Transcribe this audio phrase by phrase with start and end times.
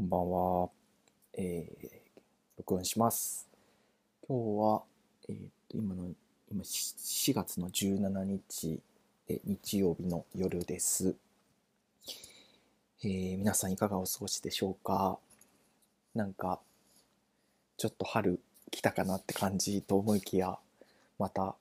[0.00, 0.70] こんばんは。
[1.34, 1.88] えー、
[2.56, 3.46] 録音します。
[4.26, 4.82] 今日は、
[5.28, 5.38] えーっ
[5.68, 6.08] と、今の、
[6.50, 8.80] 今、4月の17日、
[9.28, 11.14] え日曜日の夜です。
[13.04, 15.18] えー皆さんいかがお過ごしでしょうか？
[16.14, 16.60] なんか、
[17.76, 20.56] ちょっと春来たかなって感じと思いきや、
[21.18, 21.54] また、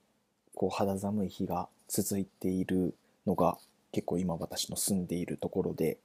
[0.55, 2.95] こう、肌寒い日が続いている
[3.27, 3.57] のが、
[3.91, 5.97] 結構今私の住んでいるところで、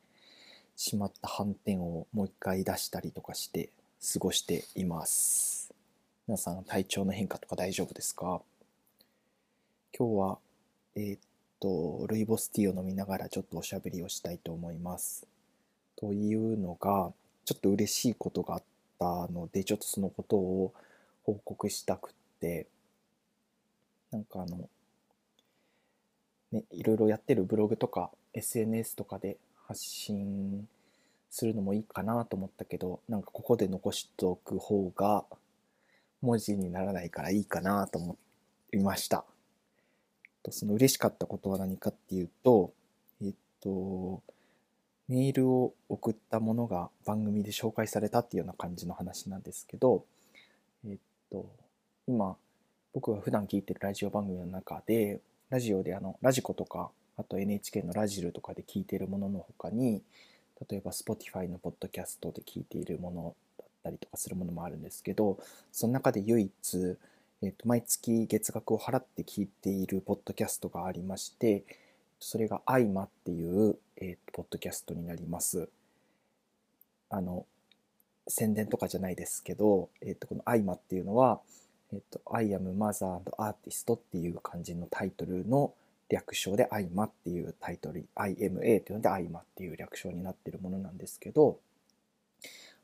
[0.76, 3.70] しまった斑点をもう一回出したりとかして
[4.12, 5.72] 過ごしています。
[6.26, 8.40] 皆さん体調の変化とか大丈夫ですか？
[9.96, 10.38] 今日は、
[10.96, 11.20] えーっ
[11.60, 15.26] と、ルイボスティーを飲みながらちょっとおしゃべりをしたいと思います。
[15.96, 17.12] というのが、
[17.44, 18.62] ちょっと嬉しいことがあっ
[18.98, 20.72] たので、ちょっとそのことを
[21.22, 22.66] 報告したくって、
[24.10, 24.68] なんかあの、
[26.52, 29.36] ね、いろいろやってるブログとか SNS とかで
[29.66, 30.68] 発信
[31.30, 35.24] するのもいいかなと思ったけどなんかここで残しておく方が
[36.22, 38.16] 文字にならないからいいかなと思
[38.72, 39.24] いました。
[40.42, 42.72] とその嬉しかったことは何かっていうと
[43.22, 44.22] えっと
[45.08, 50.04] メールを送ったものが番組で紹介されたっていうような感じの話なんですけど
[50.86, 50.96] えっ
[51.30, 51.46] と
[52.06, 52.36] 今
[52.92, 60.02] 僕が普段聞いてるラジオ番組の中でラジオであのラジコとかあと NHK のラジルとかで聞いているものの他に
[60.68, 65.38] 例えば Spotify のポッドキャストで聞いているものだったりとかするものもあるんですけど
[65.72, 66.96] その中で唯一、
[67.42, 71.64] えっと毎月月額を払って聞いているポッドキャストがありまして
[72.20, 75.68] それが「アイマっていう、えっとポッドキャストになります。
[77.10, 77.46] あの
[78.26, 81.40] 宣伝とかじゃないですけど、えっとこの「アイマっていうのは
[81.92, 85.74] 「えっと I am Mother and Artist」っていう感じのタイトルの
[86.08, 91.60] 略称で「アイマっていうタイトル IMA っていうので「アイマっていう略称になってるものなんですけど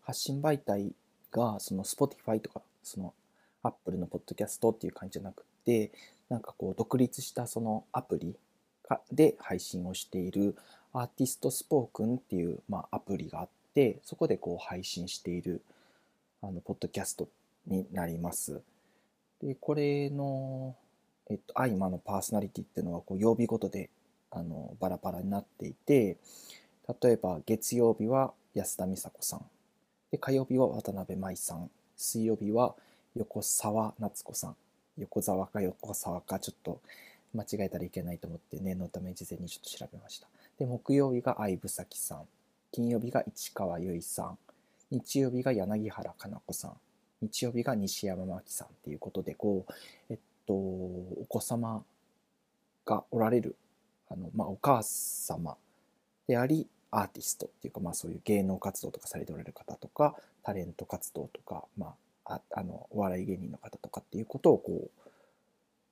[0.03, 0.93] 発信媒体
[1.31, 3.15] がその Spotify とかその
[3.63, 5.93] Apple のポッドキャストっていう感じじゃなくて
[6.29, 8.35] なんかこう独立したそのアプリ
[9.13, 10.57] で配信をしている
[10.93, 15.63] アーティストスポークンっていう、まあ、アプリがあってそこでこう配信している
[16.43, 17.29] あのポッドキャスト
[17.67, 18.61] になります。
[19.43, 20.75] でこれの
[21.31, 23.89] えっと、アイマのパーソナリティっていうのはこう曜日ごとで
[24.31, 26.17] あのバラバラになっていて
[27.03, 29.45] 例えば月曜日は安田美沙子さん。
[30.11, 31.71] で火曜日は渡辺舞さん。
[31.97, 32.75] 水曜日は
[33.15, 34.57] 横澤夏子さん。
[34.99, 36.81] 横澤か横澤かちょっと
[37.33, 40.27] 間違えたらいけないと思って念のため事前にちょっと調べました。
[40.59, 42.23] で木曜日が相武咲さん。
[42.73, 44.39] 金曜日が市川由衣さん。
[44.91, 46.73] 日曜日が柳原加奈子さん。
[47.23, 49.73] 日曜日が西山真紀さんっていうことでこう
[50.09, 50.19] えっ
[50.51, 51.85] と、お子様
[52.85, 53.55] がおられる
[54.11, 55.57] あの、まあ、お母様
[56.27, 61.95] でありアーティストっていうか、まあ、そういう芸能活動とかされておられる方とかタレント活動とか、ま
[62.25, 64.91] あ、ああのお笑い芸人の方とかっていうことをこ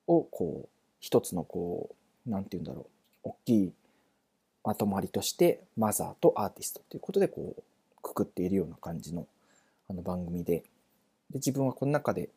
[0.08, 0.68] うをこう
[0.98, 1.90] 一つのこ
[2.26, 2.86] うなんて言うんだろ
[3.24, 3.72] う大きい
[4.64, 9.26] まとまりとしてマザーとアーティストっていうことでこうくくっているような感じの
[9.88, 10.64] あの番組で。
[11.30, 12.30] で自分はこの中で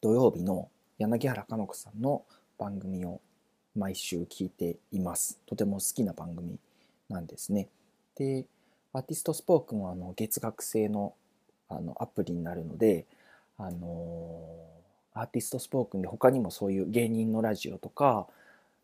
[0.00, 2.24] 土曜日の柳原加奈子さんの
[2.58, 3.20] 番組を
[3.76, 5.38] 毎週聞いています。
[5.46, 6.58] とても好きな番組
[7.10, 7.68] なんですね。
[8.16, 8.46] で、
[8.92, 11.14] アーティストスポークンはあの月額制の
[11.68, 13.04] あのアプリになるので、
[13.58, 14.40] あの
[15.12, 18.26] アーティストスポークンで他にもそういう芸人のラジオとか、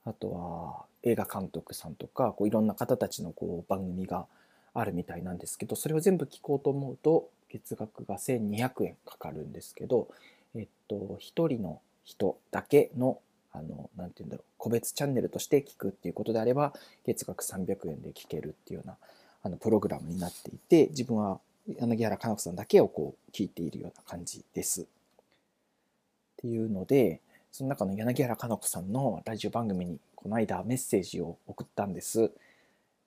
[0.04, 4.26] あとは映画監督さんとか、こういろんな方たちのこう番組が
[4.74, 10.08] あるみたいなんですけど、それを全部聞こうと思うと月額が1200円かかるんですけど、
[10.54, 13.20] えっと、一人の人だけの、
[13.52, 16.72] あの、なんて言うんだろう、個別チャンネルとして聞くっていうことであれば、
[17.04, 18.96] 月額300円で聞けるっていうような、
[19.42, 24.82] あの、プログラムになっていて、自分は柳原加奈子さんだけをこう、聞いているような感じです。
[24.82, 24.84] っ
[26.36, 27.20] ていうので、
[27.52, 32.32] その中の柳原加奈子さんのラジオ番組に、この間メッセージを送ったんです。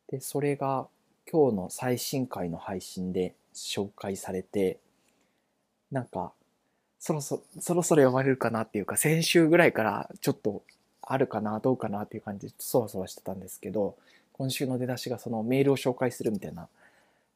[0.07, 0.88] で、それが
[1.30, 4.77] 今日の最新回の配信で紹介されて、
[5.91, 6.33] なんか、
[7.00, 10.63] そろそろ、そろそろ読まれるかなっていうか、先週ぐらいからちょっと
[11.01, 13.95] あるかな、どうかなっていう感じで、そわそわしてたんですけど、
[14.33, 16.68] 今週の出だしがそのメールを紹介するみたいな、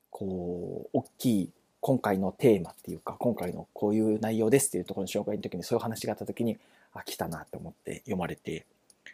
[0.10, 1.50] こう、大きい
[1.82, 6.58] 今回のテーマっていうか、今回のこういう内容ですっていうところの紹介の時に、そういう話があった時に、
[6.94, 8.66] あ、来たなと思って読まれて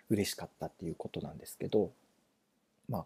[0.10, 1.92] 嬉しかったっていうことなんですけど、
[2.90, 3.06] まあ、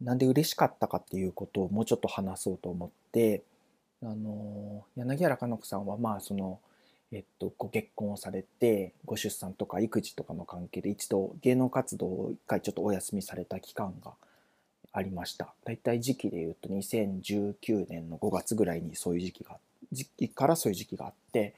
[0.00, 3.42] なんで嬉しかったかっていうことをもうちょっと話そうと思って、
[4.02, 6.60] あの柳原加奈子さんはまあその、
[7.10, 14.12] えっと、ご結婚をされてご出産とか育児とかの関係で一度芸能活動を一回ちょっとお休みされた期間が
[14.92, 15.52] ありました。
[15.64, 19.56] だいたい時期で言うと2019年の5月ぐらいにそういう時期が
[19.92, 21.54] 時期からそういう時期があって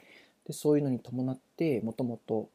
[0.47, 2.49] でそういうのに伴ってもともと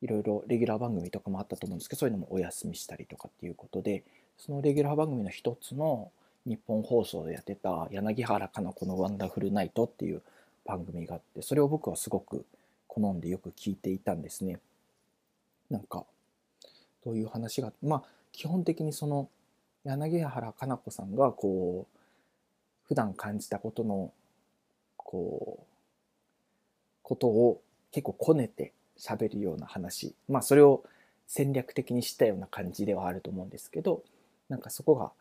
[0.00, 4.02] いろいろレギュラー番組とかもあったと思うんですけどそういうのもお休みしたりとかっていうことで
[4.38, 6.10] そのレギュラー番組の一つの
[6.46, 10.22] 日本放送でやってた柳原加奈子の「ワンダフルナイト」っていう
[10.64, 12.44] 番組があってそれを僕はすごく
[12.88, 14.60] 好んでよく聞いていたんですね。
[15.70, 16.04] なんか
[17.04, 18.02] どういう話がまあ
[18.32, 19.28] 基本的にその
[19.84, 21.98] 柳原加奈子さんがこう
[22.84, 24.12] 普段感じたことの
[24.96, 25.66] こう
[27.02, 30.84] ことを結構こねて喋るような話まあそれを
[31.26, 34.02] 戦略的にしたような感じではあると思うんですけど
[34.48, 35.12] なんかそこが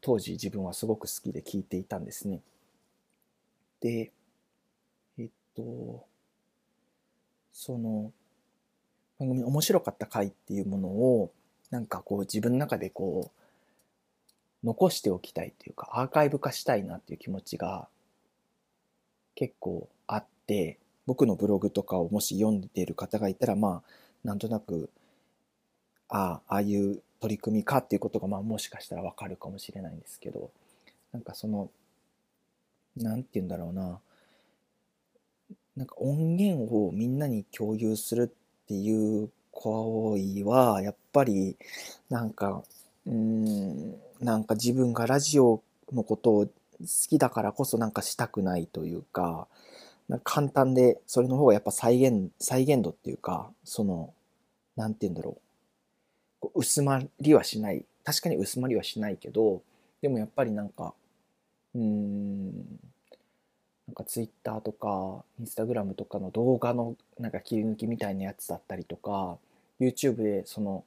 [0.00, 2.40] 当時自分はすごく好きで聞いていたんですね。
[3.80, 4.12] で
[5.18, 6.04] えっと
[7.52, 8.12] その
[9.18, 11.32] 番組面白かった回っていうものを
[11.70, 13.30] なんかこう自分の中でこ
[14.62, 17.88] う残しておきたいというかアーカイブ化したいなっていう気持ちが
[19.34, 23.90] 結構あって僕のブログとかをもし読んでいる方がいたらまあ
[24.24, 24.90] なんとなく
[26.08, 30.50] ああああいう取り組みかっていうことがまあもしかしたらわかるかもしれないんですけど
[31.12, 31.70] なんかその
[32.96, 34.00] 何て言うんだろうな。
[35.76, 41.56] なんか音源をみんなに共有するっていう行為はやっぱり
[42.10, 42.62] なんか
[43.06, 46.52] うんなんか自分がラジオのことを好
[47.08, 49.46] きだからこそなんかしたくないというか
[50.24, 54.12] 簡単でそれの方がやっぱ再現再現度っていうかその
[54.76, 55.51] 何て言うんだろう。
[56.54, 57.84] 薄まりはしない。
[58.04, 59.62] 確かに薄まりはしないけど
[60.00, 60.92] でもやっぱりなんか
[61.74, 62.52] うーん
[63.86, 69.36] なんかツイッターとかインスタグラムとかの動画のなんか切り抜きみたいなやつだったりとか
[69.80, 70.84] YouTube でその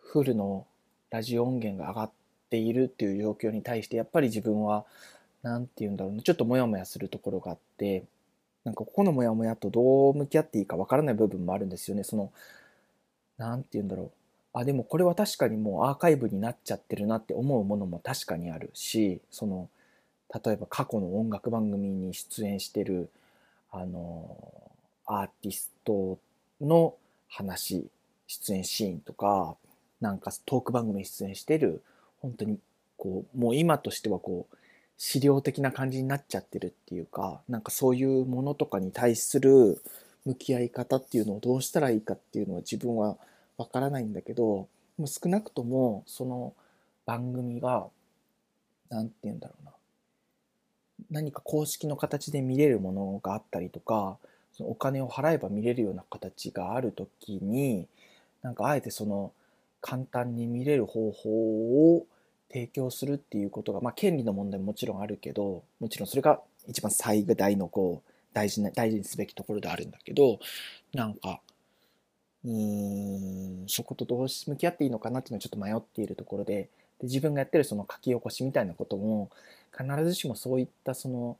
[0.00, 0.66] フルの
[1.10, 2.10] ラジオ音源が上がっ
[2.50, 4.84] ているっていう状況に対してやっぱり自分は
[5.42, 8.04] 何て言うんだろうなちょっとモヤモヤするところがあって
[8.64, 12.04] なんかここのモヤモヤとどう向き合っていいかわからない部分もあるんですよね。
[12.04, 12.30] その
[13.36, 14.10] 何て言うんだろう。
[14.54, 19.68] あでもこれは確かにもうアーカイブになっちゃってるなって思うものも確かにあるしその
[20.44, 23.10] 例えば過去の音楽番組に出演してる
[23.70, 24.36] あの
[25.06, 26.18] アーティスト
[26.60, 26.94] の
[27.28, 27.86] 話
[28.26, 29.56] 出演シーンとか
[30.00, 31.82] なんかトーク番組に出演してる
[32.20, 32.58] 本当に
[32.96, 34.56] こうもう今としてはこう
[34.98, 39.82] 資料的な感じになっちゃってるっていうかなんかそういうものとかに対する
[40.24, 43.16] 向き合い方っていうのをどうしたらいいかっていうのは自分は
[43.56, 44.68] わからないんだけど
[44.98, 46.54] も少なくともその
[47.06, 47.86] 番組が
[48.90, 49.72] 何て言うんだろうな。
[51.10, 54.18] 何か公式の形で見れるものがあったりとか
[54.52, 57.88] そのお金を払えば見れるような形がある時に
[58.42, 59.32] なんかあえてその
[59.80, 62.06] 簡単に見れる方法を
[62.50, 70.38] 提供するっていうことが、まあ、権利の問題ももちろんあるけどもちろんそれが一番最大のこう大事な大事にすべきところであるんだけど
[70.92, 71.40] なんか
[72.44, 76.68] うんそことどう向き合っていいのかなっていうのはちょっと迷っているところで
[76.98, 79.30] で自分がやってるその書き起こしみたいなことも
[79.76, 81.36] 必ずしもそういったその、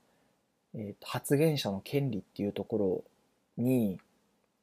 [0.75, 3.03] えー、と発言者の権利っていうとこ
[3.57, 3.99] ろに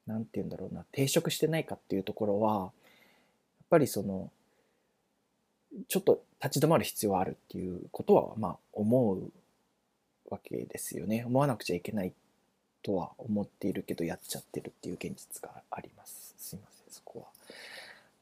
[0.07, 2.71] 何て言うんだろうな抵触してないかっていうところはやっ
[3.71, 4.31] ぱりその
[5.89, 9.31] ちょっと立ち止まる必要はあるっていうことはまあ思う
[10.31, 11.25] わけですよね。
[11.27, 12.13] 思わなくちゃいけない
[12.83, 16.20] とは思っているけどやっちゃってるっていう現実があります。
[16.41, 17.27] すいませんそこ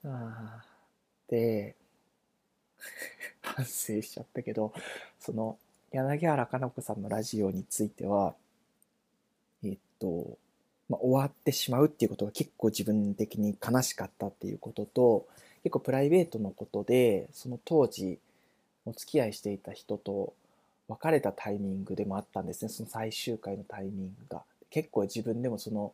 [0.04, 0.10] は。
[0.10, 0.64] あ
[1.28, 1.76] で
[3.40, 4.72] 反省しちゃったけど
[5.18, 5.58] その
[5.92, 8.34] 柳原加奈子さんのラジオについては
[9.64, 10.36] えっと、
[10.88, 15.26] まあ、終わってしまうっていうことが結構自分的に悲しかったっていうことと
[15.62, 18.18] 結構プライベートのことでその当時
[18.84, 20.34] お付き合いしていた人と
[20.88, 22.70] 別れたタイミングでもあったんですね。
[22.70, 24.42] その最終回のタイミングが。
[24.70, 25.92] 結構自分でもその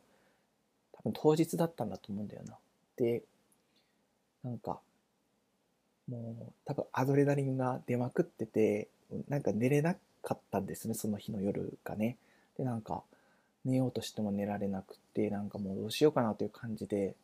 [1.11, 2.57] 分当日だったんだと思うんだよな。
[2.97, 3.23] で
[4.43, 4.79] なんか
[6.09, 8.87] もう多分アドレナリンが出まくってて
[9.27, 12.17] なんか寝れなかったんですねその日の夜がね。
[12.57, 13.03] でなんか
[13.63, 17.15] 寝ようとしても寝られなくてなんかもうどうしようかなという感じで。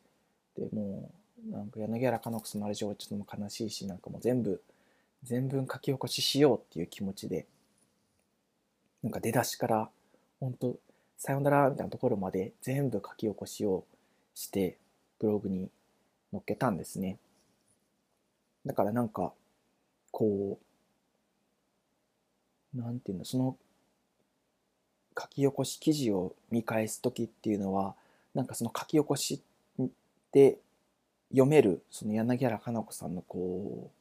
[0.56, 1.10] でも
[1.48, 4.62] うなんか柳原かの子さんのラジオはちょっとも悲しいしなんかもう全部
[5.24, 7.46] 全文書き起こししようっていう気持ちで
[9.02, 9.88] なんか出だしから
[10.40, 10.76] 本当
[11.24, 13.84] さよならみたいなところまで全部書き起こしを
[14.34, 14.76] して
[15.20, 15.70] ブログに
[16.32, 17.16] 載っけたんですね。
[18.66, 19.32] だからなんか、
[20.10, 20.58] こ
[22.74, 23.56] う、なんていうの、その
[25.16, 27.94] 書き起こし記事を見返す時っていうのは、
[28.34, 29.40] なんかその書き起こし
[30.32, 30.58] で
[31.30, 33.92] 読める、その柳原加奈子さんのこ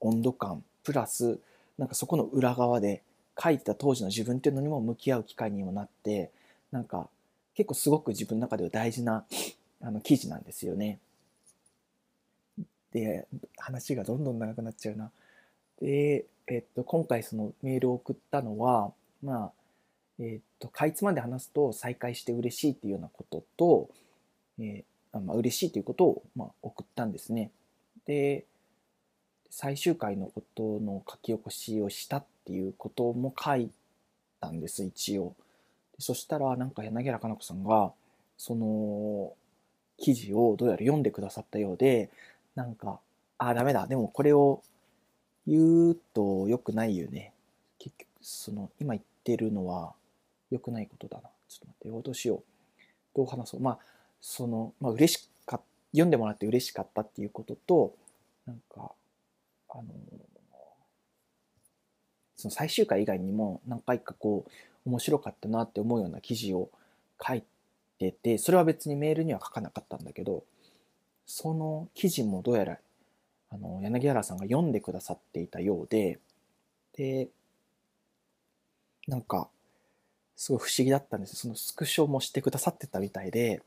[0.00, 1.40] う、温度感、プラス
[1.76, 3.02] なんかそこの裏側で
[3.38, 6.30] 書いてた当時の自分っていうのにも向き合う機会にもなって
[6.72, 7.08] なんか
[7.54, 9.24] 結構すごく自分の中では大事な
[9.82, 10.98] あの記事なんですよね。
[12.92, 15.10] で話がどんどん長くなっちゃうな。
[15.80, 19.52] で、えっと、今回そのメールを送ったのはまあ
[20.18, 23.88] えっとかいつまで話すと再開して嬉しいっていうようなことと、
[24.58, 27.50] えー、まあ嬉しいということを、まあ、送ったんですね。
[28.06, 28.44] で
[29.50, 33.70] 最終回のことの書き起こしをしたっていうことも書い
[34.40, 35.34] たんです一応。
[36.00, 37.92] そしたらなんか柳原加奈子さんが
[38.36, 39.32] その
[39.98, 42.10] 記事をどうやら読んでくださったようで
[42.54, 42.98] なんか
[43.38, 43.86] あダメだ。
[43.86, 44.62] でもこれを
[45.46, 47.32] 言うと良くないよね。
[47.78, 49.92] 結局その今言ってるのは
[50.50, 51.28] 良くないことだな。
[51.48, 52.02] ちょっと待ってよ。
[52.02, 52.42] どうしよう。
[53.14, 53.60] どう話そう。
[53.60, 53.78] まあ
[54.20, 57.94] そのまあ嬉しかった読んでもらって嬉しかったっていうことと
[58.46, 58.92] なんか
[59.70, 59.84] あの
[62.40, 64.50] その最終回以外にも何回かこう
[64.88, 66.70] 面白かったなって思うような記事を
[67.24, 67.44] 書い
[67.98, 70.44] ててそれは別にメールには書かなかったんだけど
[71.26, 72.78] その記事もどうやら
[73.50, 76.18] あの柳原さんが読んでくださっていたようで
[76.96, 77.28] で
[79.06, 79.48] なんか
[80.36, 83.62] すごい不思議だったんですそのスクショもしてくださってたみたいで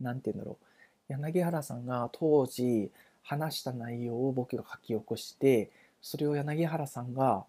[0.00, 0.64] 何て言うんだろう。
[1.08, 2.90] 柳原さんが当時
[3.22, 5.70] 話した内容を僕が書き起こして
[6.04, 7.46] それを柳原さんが、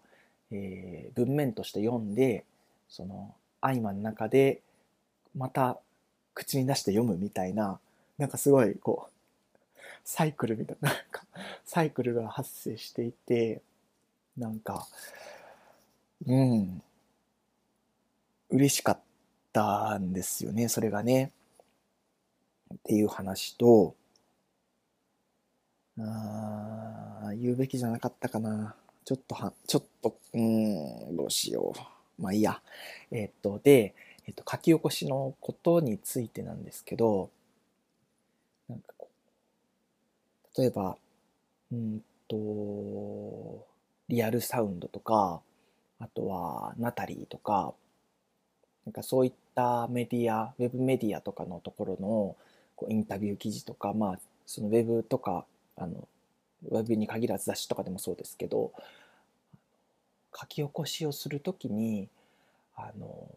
[0.50, 2.44] えー、文面として読んで
[2.88, 4.60] その合間の中で
[5.36, 5.78] また
[6.34, 7.78] 口に出して読むみたいな
[8.18, 11.22] なんかすごいこうサイクルみたいななんか
[11.64, 13.60] サイクルが発生していて
[14.36, 14.86] なんか
[16.26, 16.82] うん
[18.50, 18.98] 嬉しかっ
[19.52, 21.32] たんですよねそれがね
[22.74, 23.94] っていう話と
[25.98, 28.74] あ言うべきじゃなかったかな。
[29.06, 31.72] ちょっとは、ちょっと、うん、どうしよ
[32.18, 32.22] う。
[32.22, 32.60] まあいいや。
[33.12, 33.94] えっと、で、
[34.26, 37.30] えっと、書き起こしのことについてなんですけど、
[38.68, 39.08] なんかこ
[40.56, 40.96] う、例えば、
[41.70, 43.64] うんと、
[44.08, 45.40] リアルサウンドとか、
[46.00, 47.74] あとはナタリーとか、
[48.86, 52.36] なんかそういったメディア、ウェブメディアとかのところの
[52.74, 55.46] こうインタビュー記事とか、まあ、そのウェブとか
[55.76, 56.08] あの
[56.64, 58.72] ウェブに限らず雑誌とかでもそうですけど
[60.38, 62.08] 書き起こしをする時に
[62.76, 63.28] あの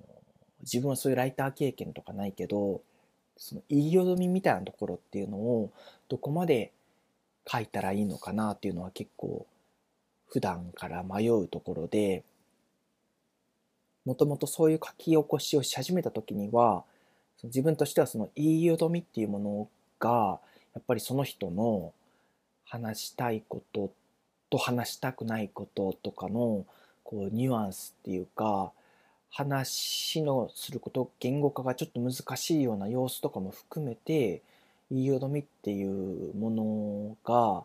[0.61, 2.81] 自分はそういうライター経験とかないけど
[3.37, 5.71] その言いよどみみたいなところっていうのを
[6.09, 6.71] どこまで
[7.49, 9.47] 書いたらいいのかなっていうのは結構
[10.27, 12.23] 普段から迷うところで
[14.05, 16.83] もともとそういう書き起こしをし始めた時には
[17.43, 20.39] 自分としてはその言いよどみっていうものが
[20.73, 21.93] やっぱりその人の
[22.69, 23.91] 話したいこと
[24.49, 26.65] と話したくないこととかの
[27.03, 28.71] こうニュアンスっていうか
[29.31, 34.41] 話のすること言語化がちょっと難しいような様子とかも含めて
[34.91, 37.63] 言いよどみっていうものが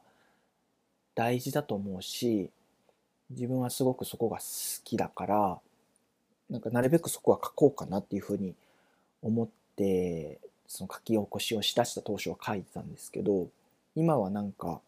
[1.15, 2.51] 大事だと思うし
[3.31, 4.43] 自分はすごくそこが好
[4.85, 5.59] きだから
[6.51, 8.55] なんかなるべくそこは書こうかなっていうふうに
[9.23, 13.49] 思ってその書き起こしをしだした当初は書いてたんですけど
[13.97, 14.81] 今はなんか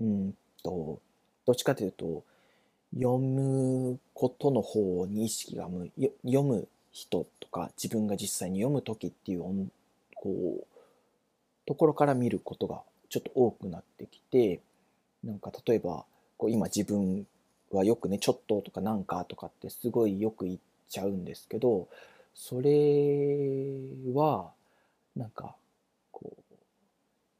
[0.00, 1.00] うんと、
[1.46, 2.24] どっちかというと、
[2.94, 9.70] 読むことの方に意識が向い、読む人とか自分が実際に読む時っていう、
[10.14, 10.66] こう、
[11.66, 14.60] ところから見ることがちょっと多くなってきて、
[15.24, 16.04] なんか例えば、
[16.36, 17.26] こう今自分
[17.70, 21.88] はよくね、ちょっととかなんかとかってすごいよく言っちゃうんですけど、
[22.34, 23.78] それ
[24.14, 24.52] は、
[25.16, 25.56] なんか、
[26.12, 26.54] こう、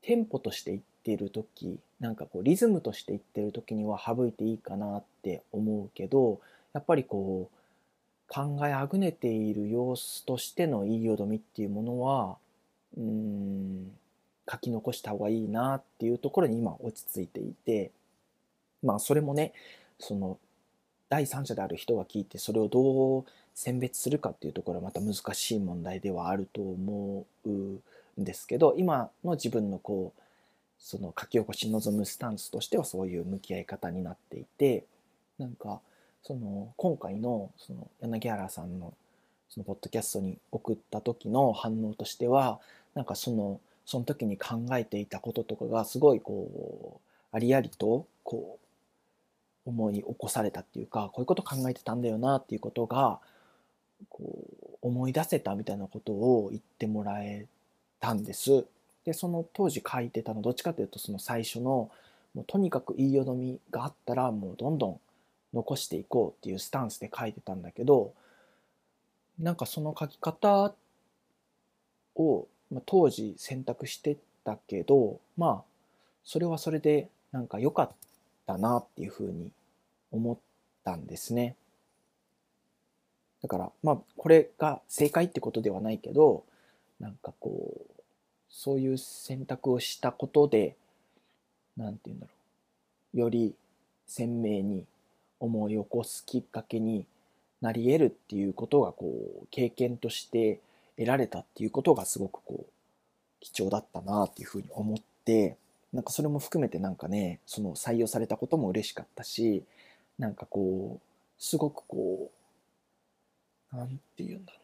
[0.00, 6.40] テンポとして言ってる時なんかこうリズムとして言ってる時には省いていいかなって思うけど
[6.74, 7.56] やっぱりこう
[8.28, 12.36] 考えあぐねている様子としての言いよどみっていうものは
[12.98, 13.92] うん
[14.50, 17.92] 書き残した方がいいなっていうところに今落ち着いていて
[18.82, 19.52] まあそれもね
[20.00, 20.38] その
[21.08, 27.80] 第三者である人が聞いてそれをどう選別するかっていうところはまた難しい問題ではあると思うん
[28.18, 30.20] ですけど今の自分のこう
[30.78, 34.84] その書き起こし望むスタンスとしてはそういう向き合い方になっていて
[35.38, 35.80] なんか
[36.22, 38.94] その今回のその柳原さんの
[39.48, 42.60] そのポッドキャストに送った時の反応としては
[42.94, 47.00] なんかそのその時に考えていたこととかがすごいこ
[47.32, 48.58] うありありとこ
[49.66, 53.20] う思い起こされたっていうかこういうこと考えてたんだよなっていうことが
[54.08, 54.24] こ
[54.72, 57.46] う思い出せたみたいなことを言ってもらえ
[58.00, 58.66] たんです。
[59.06, 61.90] でその当時書いてたのどっちかというとその最初の
[62.34, 65.00] もうとにかく言いよどみがあったらもうどんどん
[65.54, 68.12] 残していこうっていうスタンスで書いてたんだけど
[69.38, 70.74] なんかその書き方
[72.16, 77.90] を、まあ、当時選択してたけどまあそれはそれでなんか良かっ
[78.44, 79.50] たなっていうふうに
[80.10, 80.38] 思っ
[80.84, 81.54] たんですね。
[83.40, 86.42] だからまあこれが正解ってことではないけど
[86.98, 87.95] なんかこう
[88.56, 90.76] そういう選択をしたことで
[91.76, 92.32] 何て言うんだろ
[93.14, 93.18] う。
[93.18, 93.54] より
[94.06, 94.86] 鮮明に
[95.38, 97.04] 思い起こすきっかけに
[97.60, 100.60] なり得るっていうことがこう経験として
[100.96, 102.66] 得られたっていうことがすごくこう
[103.40, 105.58] 貴重だったなっていうふうに思って
[105.92, 109.64] なんかそれも含めてなんかねその採用されたことも嬉しかったし
[110.18, 111.00] なんかこう
[111.38, 112.30] すごくこ
[113.70, 114.60] うなんて言うんだろ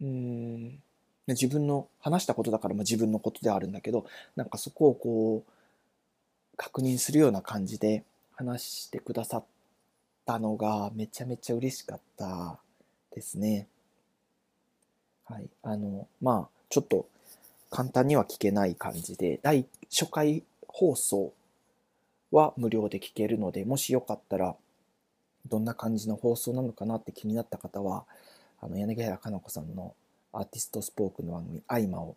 [0.00, 0.08] うな。
[0.08, 0.82] うん。
[1.28, 4.04] 自分の話したことだからまあ自分のことではあるんだけど
[4.36, 5.50] なんかそこをこう
[6.56, 8.04] 確認するような感じで
[8.36, 9.44] 話してくださっ
[10.26, 12.58] たのがめちゃめちゃ嬉しかった
[13.14, 13.68] ですね。
[15.26, 15.48] はい。
[15.62, 17.06] あの、まあ、ちょっと
[17.70, 21.32] 簡単には聞けない感じで、第初回放送
[22.30, 24.56] は無料で聞けるので、もしよかったら、
[25.48, 28.04] どんな感じの放送なのかなって気になった方は、
[28.60, 29.94] あの、柳原かな子さんの
[30.34, 32.16] アーティストスポークの番組、アイマをよ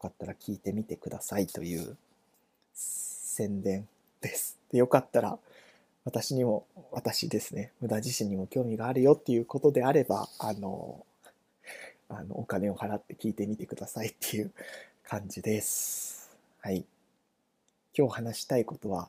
[0.00, 1.96] かったら聞いてみてくださいという
[2.74, 3.86] 宣伝
[4.20, 4.58] です。
[4.70, 5.38] でよかったら、
[6.04, 11.06] 私にも、私ですね、無駄自身にも興味があるよっていうことであれば、あの、
[12.08, 14.52] あのお金を払って聞いてみてくださいっていう
[15.04, 16.36] 感じです。
[16.60, 16.84] はい。
[17.96, 19.08] 今日話したいことは、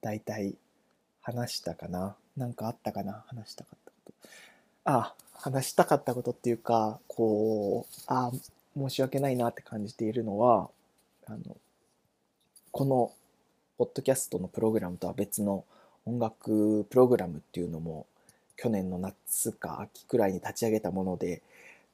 [0.00, 0.54] だいたい
[1.20, 2.14] 話したかな？
[2.36, 3.24] なんかあったかな？
[3.26, 3.89] 話したかった。
[4.84, 8.30] あ、話したかったことっていうか、こう、あ、
[8.76, 10.70] 申し訳ないなって感じているのは、
[11.26, 11.56] あの、
[12.72, 13.12] この、
[13.80, 15.64] ポッドキャストのプログラムとは別の
[16.04, 18.04] 音楽プログラムっていうのも
[18.56, 21.40] 去年の夏か秋くらいに立ち上げたもので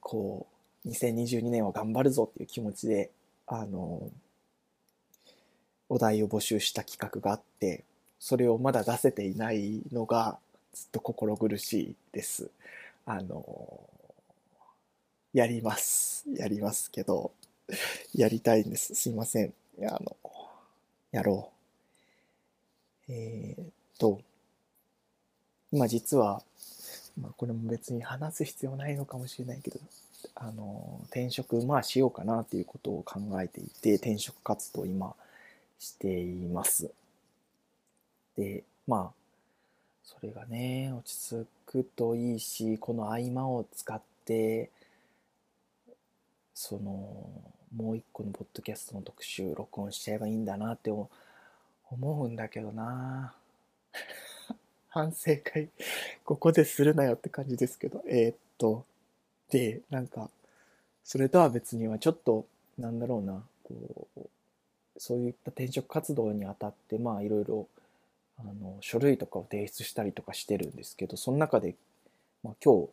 [0.01, 0.47] こ
[0.85, 3.09] う2022年は頑張るぞっていう気持ちで
[3.47, 4.01] あの
[5.87, 7.85] お題を募集した企画があって
[8.19, 10.39] それをまだ出せていないのが
[10.77, 12.51] ずっと心苦しいです。
[13.05, 13.89] あの
[15.33, 16.23] やります。
[16.35, 17.31] やりますけど、
[18.13, 18.93] やりたいんです。
[18.93, 19.53] すいません。
[19.83, 20.15] あの、
[21.11, 21.49] やろ
[23.09, 23.11] う。
[23.11, 24.21] えー、と、
[25.71, 26.43] 今実は、
[27.19, 29.79] まあ、これも別に話す必要ないのかもしれないけど、
[30.35, 35.15] あの、転職、まあしようかなっていうことを考えていて、転職活動を今
[35.79, 36.91] しています。
[38.37, 39.26] で、まあ、
[40.07, 44.71] それがね、落ち着くといいし、この合間を使って、
[46.53, 47.29] その、
[47.75, 51.09] もう一個のポッドキャストの特集、録音しちゃえばいいんだなって思
[51.91, 53.35] うんだけどな。
[54.87, 55.67] 反省会、
[56.23, 58.85] ここでするなよって感じですけど、えー、っと、
[59.49, 60.29] で、なんか、
[61.03, 62.45] それとは別にはちょっと、
[62.77, 64.29] なんだろうな、こう、
[64.97, 67.67] そういった転職活動にあたって、まあいろいろ、
[68.39, 71.75] あの、書類とかを提出したりとかしてるんですけど、その中で、
[72.43, 72.89] まあ今日、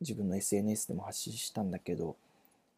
[0.00, 2.16] 自分の SNS でも発信したんだけど、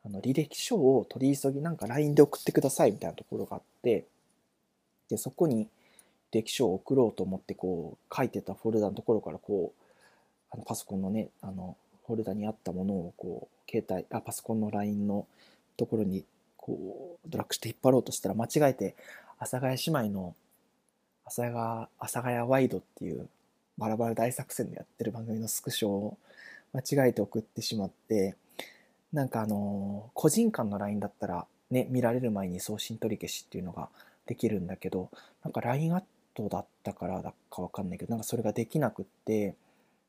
[0.04, 4.06] あの履歴書を取り急ぎなんか LINE で送ってくださいみたいなところがあって、
[5.08, 5.68] で、そこに
[6.32, 9.82] 履、歴書を送ろうと思ってこう書いてたフォルダのところからこう
[10.50, 15.26] あのパソコンのねあのフォルダにあったものをこう携帯あパソコンの LINE の
[15.76, 16.24] ところに
[16.56, 18.96] こうドラッグして引っ張ろうとしたら間違えて
[19.38, 20.34] 阿佐ヶ谷姉妹の
[21.40, 23.28] 阿佐ヶ阿佐ヶ谷ワイドっていう
[23.78, 26.18] バラバラ大作戦でやってる番組のスクショを
[26.72, 28.36] 間違えて送ってしまって
[29.12, 33.88] なんかあの個人間の LINE だったらね見られる前に送信取り消しっていうのが
[34.26, 35.10] できるんだけど
[35.42, 36.02] なんか LINE アッ
[36.34, 39.54] トだったからだかわかんないけど、なんかそれができなくって、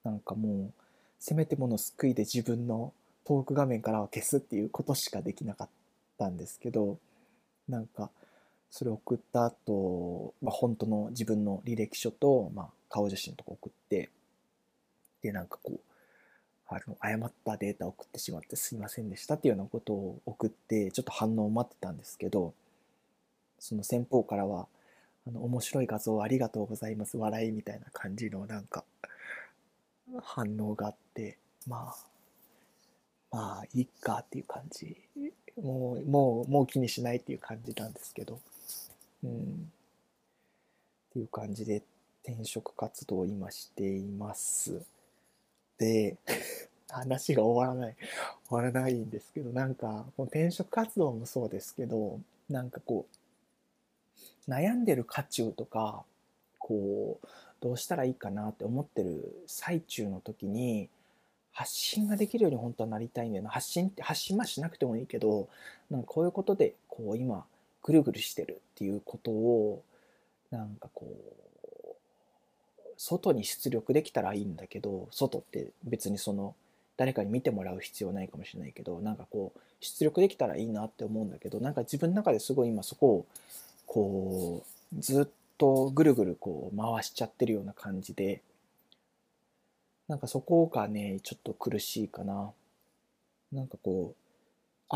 [0.04, 0.72] なんかもう、
[1.20, 2.94] せめてもの救いで自分の
[3.26, 5.70] トーク画面からは消すっていうことしかできなかっ
[6.18, 6.98] たんですけど、
[7.68, 8.10] なんか、
[8.76, 14.10] それを送った後、まあ、本当の自分の履歴書と、まあ、顔写真とか送って、
[15.22, 15.80] で、なんかこう、
[16.68, 22.56] あの、誤ったデータを送ってしまってすいませんでしたっていうようなことを送って、ちょっと反応を待ってたんですけど、
[23.60, 24.66] その先方からは、
[25.28, 27.16] あの、面白い画像ありがとうございます。
[27.16, 28.86] 笑いみたいな感じのなんか、
[30.24, 31.94] 反応があって、ま
[33.32, 34.98] あ、まあ、いいかっていう感じ。
[35.62, 38.40] もう、もう、もう気にしないっていう感じなんですけど、
[39.24, 39.72] うん。
[41.10, 41.84] っていう感じで
[42.24, 44.82] 転職活動を今しています。
[45.78, 46.18] で、
[46.90, 47.96] 話が終わらない、
[48.48, 53.16] 終わらないんですけど、なんか、この転職活動もそうですけど、なんかこう、
[54.48, 56.04] 悩んでる渦中とか
[56.60, 57.28] こう
[57.62, 60.90] どうしたらいいかなって思ってる最中の時に
[61.52, 65.48] 発信ができるように本当はなりたいんだよな発信って発信はしなくてもいいけど
[65.90, 67.46] なんかこういうことでこう今
[67.84, 69.84] ぐるぐるしてるっていうことを
[70.52, 71.54] なんかこう
[72.98, 76.56] 外に出力できたらいいんだけど外って別にその
[76.96, 83.26] 誰かに見てもらう必要ないかもしれないけどなんかこう出力できたらいいなって思うんだけどなんか自分の中ですごい今そこを
[83.86, 84.64] こ
[84.96, 88.42] うずっとぐるぐるこう回しちゃってるような感じで
[90.08, 92.52] なんかそこがねちょっと苦しいかな。
[93.52, 94.23] なんかこう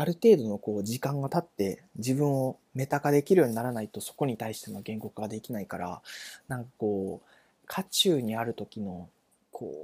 [0.00, 6.00] ある程度のこう時間が経って自分をメタ化できるようにならないとそこに対しての言語化ができないから
[6.46, 9.08] なんかこう渦中にある時の
[9.50, 9.74] こ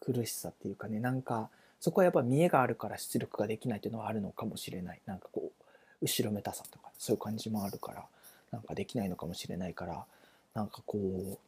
[0.00, 1.48] う苦しさっていうかねなんか
[1.80, 5.00] そこはやっぱ見栄があるから出力ができないっていうのはあるのかもしれない。
[5.06, 5.64] なんかこう
[6.00, 8.04] 後ろめたさとかそういう感じもあるから
[8.52, 10.04] なんかできないのかもしれないから
[10.54, 11.38] なんかこう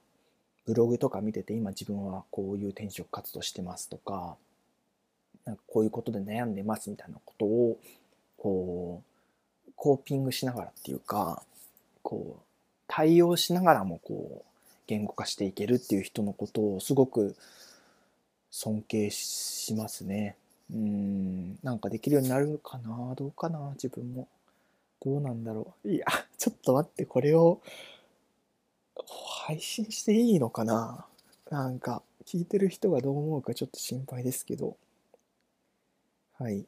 [0.67, 4.37] ブログとか見てて今自分はこういう転職活動してますとか
[5.45, 7.79] なんかこういうことで悩んでますみたいなことを
[8.37, 9.03] こ
[9.69, 11.43] うコーピングしながらっていうか
[12.03, 12.43] こう
[12.87, 14.45] 対応しながらもこう
[14.87, 17.37] 言語化していけるっていう人のことをすごく
[18.51, 20.37] 尊敬しますね。
[20.73, 23.15] うんなんかできるようになるかな？
[23.17, 23.71] どうかな？
[23.75, 24.29] 自分も。
[25.03, 25.91] どうなんだろう？
[25.91, 27.61] いや、ちょっと待って、これを
[29.47, 31.07] 配信していいのかな？
[31.51, 34.77] なんか、聞いてる人がどう思うかちょっと心配ですけど。
[36.41, 36.61] はい。
[36.61, 36.65] っ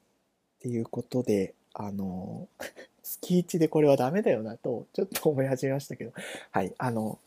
[0.61, 2.47] ていうことで、あの、
[3.03, 6.13] 月1でこれはダメだよなと、ちょっと思い始めましたけど、
[6.51, 6.75] はい。
[6.77, 7.19] あの、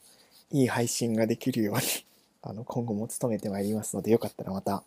[0.51, 1.81] いい配信ができるように
[2.43, 4.83] あの、今後も努めてまいりますので、よかったらまた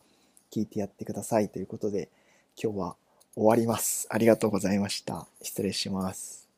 [0.52, 2.08] 聞いてやってくださいということで、
[2.56, 2.96] 今日は
[3.34, 4.06] 終わります。
[4.08, 5.26] ありがとうございました。
[5.42, 6.48] 失礼します。